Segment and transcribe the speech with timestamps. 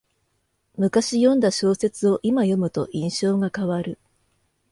[0.77, 3.99] むかし読んだ小説をいま読むと印象が変わる